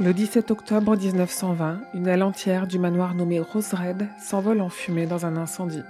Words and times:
Le 0.00 0.14
17 0.14 0.50
octobre 0.50 0.96
1920, 0.96 1.78
une 1.92 2.06
aile 2.06 2.22
entière 2.22 2.66
du 2.66 2.78
manoir 2.78 3.14
nommé 3.14 3.38
Rose 3.38 3.74
Red 3.74 4.08
s'envole 4.18 4.62
en 4.62 4.70
fumée 4.70 5.04
dans 5.04 5.26
un 5.26 5.36
incendie. 5.36 5.82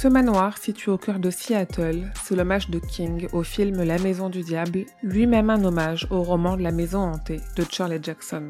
Ce 0.00 0.06
manoir, 0.06 0.56
situé 0.56 0.92
au 0.92 0.96
cœur 0.96 1.18
de 1.18 1.30
Seattle, 1.30 2.12
c'est 2.22 2.36
l'hommage 2.36 2.70
de 2.70 2.78
King 2.78 3.26
au 3.32 3.42
film 3.42 3.82
La 3.82 3.98
Maison 3.98 4.28
du 4.28 4.42
Diable, 4.42 4.84
lui-même 5.02 5.50
un 5.50 5.64
hommage 5.64 6.06
au 6.10 6.22
roman 6.22 6.54
La 6.54 6.70
Maison 6.70 7.00
hantée 7.00 7.40
de 7.56 7.64
Charlie 7.68 7.98
Jackson. 8.00 8.48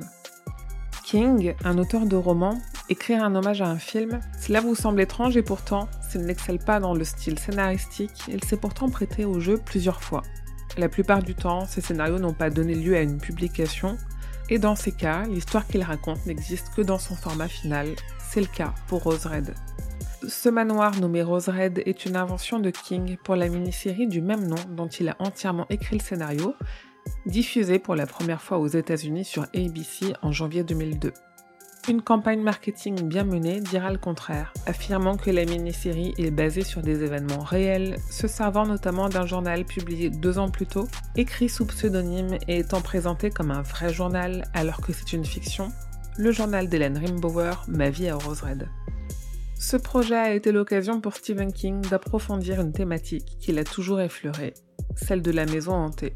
King, 1.05 1.55
un 1.65 1.79
auteur 1.79 2.05
de 2.05 2.17
romans, 2.17 2.61
écrire 2.91 3.25
un 3.25 3.35
hommage 3.37 3.63
à 3.63 3.71
un 3.71 3.79
film, 3.79 4.21
cela 4.39 4.61
vous 4.61 4.75
semble 4.75 5.01
étrange 5.01 5.39
et 5.39 5.43
pourtant, 5.43 5.89
s'il 6.07 6.27
n'excelle 6.27 6.59
pas 6.59 6.79
dans 6.79 6.93
le 6.93 7.05
style 7.05 7.39
scénaristique, 7.39 8.25
il 8.29 8.45
s'est 8.45 8.59
pourtant 8.59 8.91
prêté 8.91 9.25
au 9.25 9.41
jeu 9.41 9.57
plusieurs 9.57 10.03
fois. 10.03 10.21
La 10.79 10.89
plupart 10.89 11.25
du 11.25 11.35
temps, 11.35 11.67
ces 11.67 11.81
scénarios 11.81 12.21
n'ont 12.21 12.33
pas 12.33 12.51
donné 12.51 12.77
lieu 12.77 12.97
à 12.97 13.01
une 13.01 13.19
publication, 13.19 13.99
et 14.49 14.61
dans 14.61 14.77
ces 14.77 14.93
cas, 14.93 15.25
l'histoire 15.25 15.67
qu'il 15.67 15.83
raconte 15.83 16.25
n'existe 16.25 16.73
que 16.73 16.83
dans 16.83 17.01
son 17.01 17.17
format 17.17 17.49
final. 17.49 17.89
C'est 18.31 18.41
le 18.41 18.47
cas 18.47 18.73
pour 18.87 19.03
Rose 19.03 19.27
Red. 19.27 19.55
Ce 20.29 20.49
manoir 20.49 20.95
nommé 21.01 21.23
Rose 21.23 21.49
Red 21.49 21.83
est 21.85 22.07
une 22.07 22.15
invention 22.15 22.61
de 22.61 22.71
King 22.71 23.17
pour 23.25 23.35
la 23.35 23.49
mini-série 23.49 24.07
du 24.07 24.23
même 24.23 24.47
nom 24.47 24.57
dont 24.71 24.87
il 24.87 25.09
a 25.09 25.17
entièrement 25.19 25.67
écrit 25.69 25.99
le 25.99 26.03
scénario, 26.03 26.55
diffusée 27.27 27.81
pour 27.81 27.97
la 27.97 28.07
première 28.07 28.41
fois 28.41 28.59
aux 28.59 28.69
États-Unis 28.69 29.25
sur 29.25 29.49
ABC 29.55 30.15
en 30.23 30.31
janvier 30.31 30.63
2002. 30.63 31.13
Une 31.89 32.03
campagne 32.03 32.43
marketing 32.43 33.09
bien 33.09 33.25
menée 33.25 33.61
dira 33.61 33.91
le 33.91 33.97
contraire, 33.97 34.53
affirmant 34.67 35.17
que 35.17 35.31
la 35.31 35.47
mini-série 35.47 36.13
est 36.19 36.31
basée 36.31 36.63
sur 36.63 36.83
des 36.83 37.03
événements 37.03 37.43
réels, 37.43 37.97
se 38.11 38.29
servant 38.29 38.67
notamment 38.67 39.09
d'un 39.09 39.25
journal 39.25 39.65
publié 39.65 40.11
deux 40.11 40.37
ans 40.37 40.51
plus 40.51 40.67
tôt, 40.67 40.87
écrit 41.17 41.49
sous 41.49 41.65
pseudonyme 41.65 42.37
et 42.47 42.59
étant 42.59 42.83
présenté 42.83 43.31
comme 43.31 43.51
un 43.51 43.63
vrai 43.63 43.91
journal 43.91 44.45
alors 44.53 44.83
que 44.83 44.93
c'est 44.93 45.15
une 45.15 45.25
fiction, 45.25 45.73
le 46.19 46.31
journal 46.31 46.69
d'Hélène 46.69 46.99
Rimbauer, 46.99 47.55
Ma 47.69 47.89
vie 47.89 48.11
à 48.11 48.17
Rose 48.17 48.43
Red. 48.43 48.69
Ce 49.59 49.79
projet 49.79 50.17
a 50.17 50.35
été 50.35 50.53
l'occasion 50.53 51.01
pour 51.01 51.17
Stephen 51.17 51.55
King 51.55 51.81
d'approfondir 51.89 52.61
une 52.61 52.73
thématique 52.73 53.39
qu'il 53.41 53.59
a 53.59 53.65
toujours 53.65 54.03
effleurée, 54.03 54.53
celle 54.95 55.23
de 55.23 55.31
la 55.31 55.47
maison 55.47 55.73
hantée. 55.73 56.13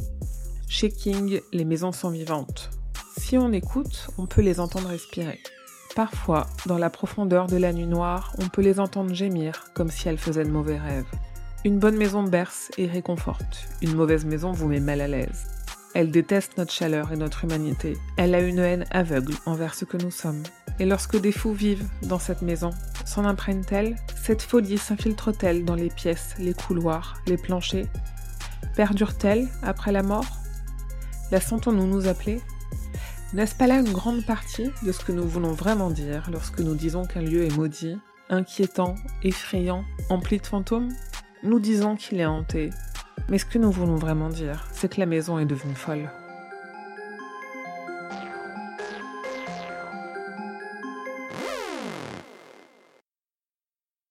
Chez 0.69 0.91
King, 0.91 1.41
les 1.50 1.65
maisons 1.65 1.93
sont 1.93 2.11
vivantes. 2.11 2.69
Si 3.17 3.39
on 3.39 3.53
écoute, 3.53 4.09
on 4.19 4.27
peut 4.27 4.43
les 4.43 4.61
entendre 4.61 4.89
respirer. 4.89 5.41
Parfois, 5.95 6.47
dans 6.65 6.79
la 6.79 6.89
profondeur 6.89 7.48
de 7.48 7.57
la 7.57 7.73
nuit 7.73 7.87
noire, 7.87 8.35
on 8.39 8.48
peut 8.48 8.62
les 8.62 8.81
entendre 8.81 9.12
gémir 9.12 9.65
comme 9.75 9.91
si 9.91 10.09
elles 10.09 10.19
faisaient 10.19 10.45
de 10.45 10.51
mauvais 10.51 10.79
rêves. 10.79 11.11
Une 11.65 11.79
bonne 11.79 11.97
maison 11.97 12.23
berce 12.23 12.71
et 12.79 12.87
réconforte. 12.87 13.69
Une 13.83 13.95
mauvaise 13.95 14.25
maison 14.25 14.53
vous 14.53 14.69
met 14.69 14.81
mal 14.81 15.03
à 15.03 15.09
l'aise. 15.09 15.47
Elle 15.95 16.11
déteste 16.11 16.57
notre 16.57 16.73
chaleur 16.73 17.12
et 17.12 17.17
notre 17.17 17.45
humanité. 17.45 17.99
Elle 18.17 18.34
a 18.34 18.41
une 18.41 18.59
haine 18.59 18.87
aveugle 18.91 19.34
envers 19.45 19.75
ce 19.75 19.84
que 19.84 19.99
nous 19.99 20.11
sommes. 20.11 20.43
Et 20.79 20.87
lorsque 20.87 21.21
des 21.21 21.33
fous 21.33 21.53
vivent 21.53 21.87
dans 22.05 22.19
cette 22.19 22.41
maison, 22.41 22.71
s'en 23.05 23.27
imprègne-t-elle 23.27 23.97
Cette 24.17 24.41
folie 24.41 24.79
s'infiltre-t-elle 24.79 25.67
dans 25.67 25.75
les 25.75 25.91
pièces, 25.91 26.34
les 26.39 26.55
couloirs, 26.55 27.19
les 27.27 27.37
planchers? 27.37 27.89
Perdure-t-elle 28.75 29.47
après 29.62 29.93
la 29.93 30.03
mort? 30.03 30.39
La 31.31 31.41
sentons-nous 31.41 31.87
nous 31.87 32.09
appeler? 32.09 32.41
N'est-ce 33.33 33.55
pas 33.55 33.66
là 33.66 33.78
une 33.78 33.92
grande 33.92 34.25
partie 34.27 34.70
de 34.83 34.92
ce 34.92 35.05
que 35.05 35.12
nous 35.12 35.27
voulons 35.27 35.52
vraiment 35.52 35.91
dire 35.91 36.28
lorsque 36.30 36.61
nous 36.61 36.75
disons 36.75 37.05
qu'un 37.06 37.22
lieu 37.22 37.44
est 37.44 37.56
maudit, 37.56 37.97
inquiétant, 38.28 38.94
effrayant, 39.22 39.84
empli 40.11 40.38
de 40.38 40.47
fantômes? 40.47 40.91
Nous 41.42 41.58
disons 41.58 41.97
qu'il 41.97 42.20
est 42.20 42.27
hanté. 42.27 42.70
Mais 43.28 43.38
ce 43.38 43.47
que 43.47 43.58
nous 43.58 43.70
voulons 43.70 43.97
vraiment 43.97 44.28
dire, 44.28 44.66
c'est 44.72 44.92
que 44.92 45.00
la 45.00 45.06
maison 45.06 45.38
est 45.38 45.47
devenue 45.47 45.75
folle. 45.75 46.10